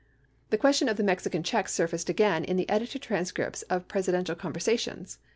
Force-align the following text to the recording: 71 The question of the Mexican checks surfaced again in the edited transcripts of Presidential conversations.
71 0.47 0.47
The 0.49 0.57
question 0.57 0.89
of 0.89 0.97
the 0.97 1.03
Mexican 1.03 1.43
checks 1.43 1.75
surfaced 1.75 2.09
again 2.09 2.43
in 2.43 2.57
the 2.57 2.67
edited 2.67 3.03
transcripts 3.03 3.61
of 3.69 3.87
Presidential 3.87 4.33
conversations. 4.35 5.19